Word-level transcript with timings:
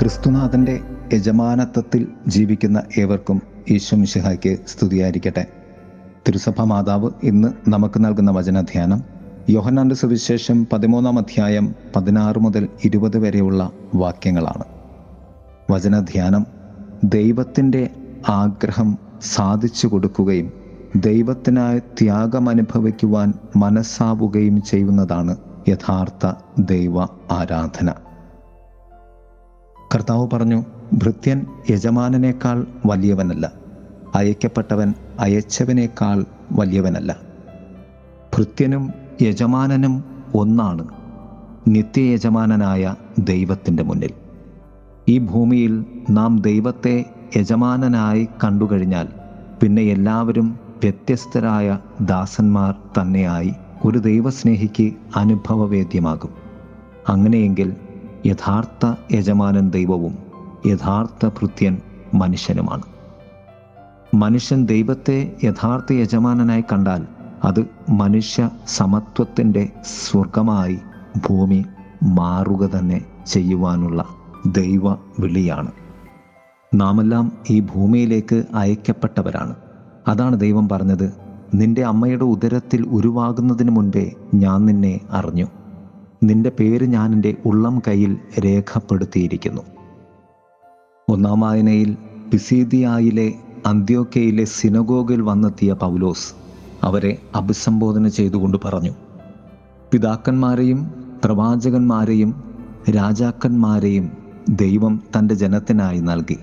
ക്രിസ്തുനാഥന്റെ 0.00 0.80
യജമാനത്വത്തിൽ 1.12 2.08
ജീവിക്കുന്ന 2.26 2.82
ഏവർക്കും 2.98 3.42
ഈശോ 3.70 3.96
മിശിഹായ്ക്ക് 3.96 4.56
സ്തുതിയായിരിക്കട്ടെ. 4.68 5.46
തിരുസഭ 6.28 6.62
മാതാവ് 6.62 7.10
ഇന്ന് 7.22 7.70
നമുക്ക് 7.70 8.04
നൽകുന്ന 8.04 8.30
വചനധ്യാനം 8.30 9.02
യോഹന്നാന്റെ 9.50 9.94
സുവിശേഷം 9.94 10.66
പതിമൂന്നാം 10.72 11.18
അധ്യായം 11.18 11.74
പതിനാറ് 11.96 12.38
മുതൽ 12.38 12.68
ഇരുപത് 12.84 13.18
വരെയുള്ള 13.18 13.70
വാക്യങ്ങളാണ്. 13.94 14.64
വചനധ്യാനം 15.70 16.46
ദൈവത്തിന്റെ 17.04 17.90
ആഗ്രഹം 18.28 18.98
സാധിച്ചു 19.22 19.86
കൊടുക്കുകയും 19.86 20.52
ദൈവത്തിനായി 20.96 21.78
ത്യാഗം 21.78 22.48
അനുഭവിക്കുവാൻ 22.48 23.34
മനസ്സാവുകയും 23.56 24.62
ചെയ്യുന്നതാണ് 24.62 25.36
യഥാർത്ഥ 25.68 26.32
ദൈവ 26.58 27.02
ആരാധന. 27.30 27.90
കർത്താവ് 29.94 30.28
പറഞ്ഞു 30.32 30.64
ഭൃത്യൻ 30.92 31.46
യജമാനനേക്കാൾ 31.70 32.66
വലിയവനല്ല. 32.86 33.52
അയക്കപ്പെട്ടവൻ 34.14 34.94
അയച്ചവനേക്കാൾ 35.20 36.24
വലിയവനല്ല. 36.52 37.16
ഭൃത്യനും 38.36 38.92
യജമാനനും 39.22 40.04
ഒന്നാണ്. 40.34 40.88
നിത്യയജമാനനായ 41.68 42.94
ദൈവത്തിന്റെ 43.18 43.82
മുന്നിൽ. 43.82 44.10
ഈ 45.08 45.18
ഭൂമിയിൽ 45.18 45.84
നാം 46.10 46.40
ദൈവത്തെ 46.40 47.04
യജമാനനായി 47.36 48.28
കണ്ടുകഴിഞ്ഞാൽ 48.44 49.08
പിന്നെ 49.62 49.82
എല്ലാവരും 49.82 50.58
വ്യത്യസ്തരായ 50.82 51.78
ദാസന്മാർ 52.00 52.74
തന്നെയായി 53.00 53.52
ഒരു 53.84 53.98
ദൈവസ്നേഹിക്ക് 53.98 54.92
അനുഭവവേദ്യമാകും. 55.16 56.30
അങ്ങനെയെങ്കിൽ 57.08 57.76
യഥാർത്ഥ 58.26 58.94
യജമാനൻ 59.12 59.70
ദൈവവും 59.70 60.18
യഥാർത്ഥ 60.66 61.26
ഭൃത്യൻ 61.26 61.80
മനുഷ്യനുമാണ്. 62.14 62.82
മനുഷ്യൻ 64.14 64.66
ദൈവത്തെ 64.66 65.36
യഥാർത്ഥ 65.44 65.92
യജമാനനായി 65.92 66.64
കണ്ടാൽ 66.72 67.06
അത് 67.44 67.66
മനുഷ്യ 67.90 68.50
സമത്വത്തിന്റെ 68.66 69.68
സ്വർഗമായി 69.84 70.78
ഭൂമി 71.28 71.64
മാറുക 72.02 72.70
തന്നെ 72.78 73.04
ചെയ്യുവാനുള്ള 73.26 74.04
ദൈവ 74.46 74.92
വിളിയാണ്. 74.92 75.72
നാമെല്ലാം 76.74 77.32
ഈ 77.50 77.60
ഭൂമിയിലേക്ക് 77.60 78.44
അയക്കപ്പെട്ടവരാണ്. 78.54 79.54
അതാണ് 80.08 80.40
ദൈവം 80.40 80.68
പറഞ്ഞത്. 80.68 81.12
നിന്റെ 81.54 81.84
അമ്മയുടെ 81.84 82.24
ഉദരത്തിൽ 82.24 82.82
ഉരുവാകുന്നതിന് 82.82 83.70
മുൻപേ 83.70 84.12
ഞാൻ 84.34 84.66
നിന്നെ 84.66 85.00
അറിഞ്ഞു. 85.10 85.46
നിന്റെ 86.22 86.50
പേര് 86.50 86.86
ഞാൻ 86.86 87.12
എന്റെ 87.12 87.36
ഉള്ളം 87.46 87.82
കയ്യിൽ 87.88 88.16
രേഖപ്പെടുത്തിയിരിക്കുന്നു. 88.44 89.62
ഒന്നാം 91.08 91.40
വായനയിൽ 91.40 91.96
പിസീദിയായിലെ 92.32 93.32
അന്ത്യോക്കയിലെ 93.66 94.44
സിനഗോഗിൽ 94.44 95.22
വന്നെത്തിയ 95.22 95.72
പൗലോസ് 95.72 96.34
അവരെ 96.82 97.18
അഭിസംബോധന 97.34 98.08
ചെയ്തുകൊണ്ട് 98.08 98.58
പറഞ്ഞു 98.64 98.90
പിതാക്കന്മാരെയും 99.92 100.94
പ്രവാചകന്മാരെയും 101.24 102.44
രാജാക്കന്മാരെയും 102.90 104.10
ദൈവം 104.48 105.02
തന്റെ 105.18 105.34
ജനത്തിനായി 105.34 106.00
നൽകി. 106.00 106.38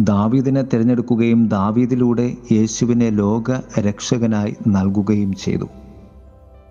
ദാവീദിനെ 0.00 0.62
തിരഞ്ഞെടുക്കുകയും 0.62 1.48
ദാവീദിലൂടെ 1.48 2.36
യേശുവിനെ 2.52 3.10
ലോക 3.10 3.80
രക്ഷകനായി 3.80 4.56
നൽകുകയും 4.68 5.32
ചെയ്തു. 5.32 5.68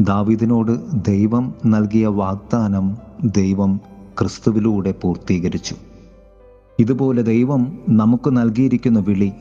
ദാവീദിനോട് 0.01 0.71
ദൈവം 1.07 1.53
നൽകിയ 1.65 2.07
വാഗ്ദാനം 2.07 2.97
ദൈവം 3.23 3.79
ക്രിസ്തുവിലൂടെ 4.19 4.93
പൂർത്തീകരിച്ചു. 5.01 5.75
ഇതുപോലെ 6.79 7.21
ദൈവം 7.21 7.79
നമുക്ക് 7.89 8.37
നൽകിയിരിക്കുന്ന 8.37 8.99
വിളി 8.99 9.31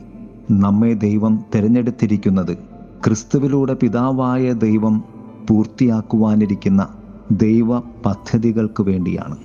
നമ്മെ 0.51 0.93
ദൈവം 0.93 1.45
തിരഞ്ഞെടുത്തിരിക്കുന്നത് 1.55 2.57
ക്രിസ്തുവിലൂടെ 3.05 3.73
പിതാവായ 3.73 4.53
ദൈവം 4.53 5.03
പൂർത്തിയാക്കുവാനിരിക്കുന്ന 5.49 6.87
ദൈവ 7.31 7.79
പദ്ധതികൾക്ക് 7.79 8.83
വേണ്ടിയാണ്. 8.83 9.37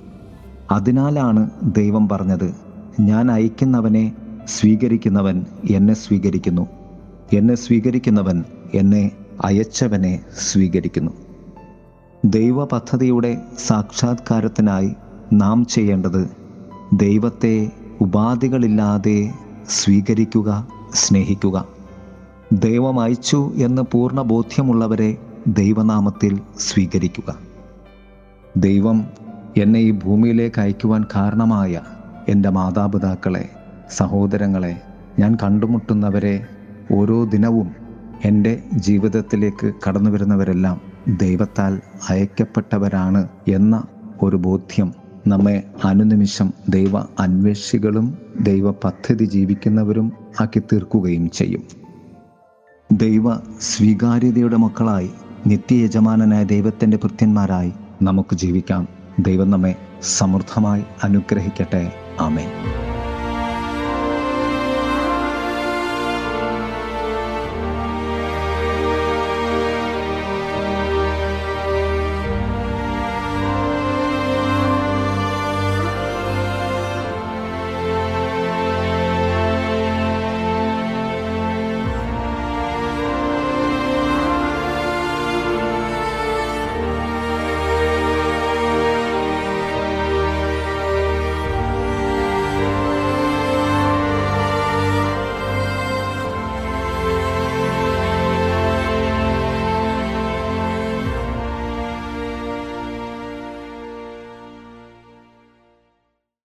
അതിനാലാണ് 0.71 1.49
ദൈവം 1.63 2.09
പറഞ്ഞത് 2.09 2.55
ഞാൻ 2.99 3.31
അയക്കുന്നവനെ 3.31 4.15
സ്വീകരിക്കുന്നവൻ 4.47 5.45
എന്നെ 5.69 5.93
സ്വീകരിക്കുന്നു. 5.93 6.67
എന്നെ 7.33 7.55
സ്വീകരിക്കുന്നവൻ 7.55 8.43
എന്നെ 8.73 9.11
അയച്ചവനെ 9.41 10.19
സ്വീകരിക്കുന്നു. 10.37 11.11
ദൈവ 12.25 12.65
പദ്ധതിയുടെ 12.65 13.37
സാക്ഷാത്കാരത്തിനായി 13.67 14.93
നാം 15.33 15.65
ചെയ്യേണ്ടത് 15.65 16.29
ദൈവത്തെ 16.93 17.71
ഉപാധികളില്ലാതെ 18.01 19.31
സ്വീകരിക്കുക 19.69 20.67
സ്നേഹിക്കുക. 20.93 21.67
ദൈവം 22.53 22.99
അയച്ചു 22.99 23.53
എന്ന് 23.55 23.81
പൂർണ 23.91 24.21
ബോധ്യമുള്ളവരെ 24.21 25.17
ദൈവനാമത്തിൽ 25.47 26.39
സ്വീകരിക്കുക. 26.59 27.35
ദൈവം 28.57 29.07
എന്നെ 29.57 29.79
ഈ 29.79 29.91
ഭൂമിയിലേക്ക് 29.91 30.61
അയക്കുവാൻ 30.61 31.05
കാരണമായ 31.15 31.81
എന്റെ 32.29 32.49
മാതാപിതാക്കളെ 32.49 33.49
സഹോദരങ്ങളെ 33.91 34.81
ഞാൻ 35.19 35.37
കണ്ടുമുട്ടുന്നവരെ 35.43 36.45
ഓരോ 36.93 37.23
ദിനവും 37.23 37.86
എന്റെ 38.25 38.63
ജീവിതത്തിലേക്ക് 38.73 39.73
കടന്നു 39.87 40.09
വരുന്നവരെല്ലാം 40.09 40.81
ദൈവത്താൽ 41.07 41.81
അയക്കപ്പെട്ടവരാണ് 42.09 43.27
എന്ന 43.47 43.83
ഒരു 44.21 44.35
ബോധ്യം 44.35 44.93
നമ്മെ 45.27 45.63
അനുനിമിഷം 45.85 46.53
ദൈവ 46.69 46.97
അന്വേഷികളും 46.97 48.17
ദൈവ 48.41 48.71
പദ്ധതി 48.71 49.25
ജീവിക്കുന്നവരും 49.25 50.11
ആക്കി 50.41 50.59
തീർക്കുകയും 50.59 51.29
ചെയ്യും. 51.29 51.63
ദൈവ 52.91 53.35
സ്വീകാര്യതയുടെ 53.61 54.57
മക്കളായി 54.57 55.09
നിത്യയജമാനനായ 55.47 56.43
ദൈവത്തിന്റെ 56.43 56.97
കൃത്യന്മാരായി 56.97 57.73
നമുക്ക് 58.01 58.35
ജീവിക്കാം. 58.35 58.87
ദൈവം 59.19 59.51
നമ്മെ 59.51 59.75
സമൃദ്ധമായി 60.01 60.83
അനുഗ്രഹിക്കട്ടെ. 61.03 61.91
ആമേൻ. 62.19 62.47